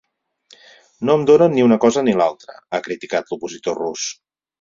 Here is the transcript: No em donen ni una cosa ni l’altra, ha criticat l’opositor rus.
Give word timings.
No 1.09 1.17
em 1.19 1.25
donen 1.31 1.53
ni 1.55 1.65
una 1.65 1.77
cosa 1.83 2.03
ni 2.07 2.15
l’altra, 2.21 2.55
ha 2.73 2.81
criticat 2.89 3.29
l’opositor 3.35 3.79
rus. 3.83 4.09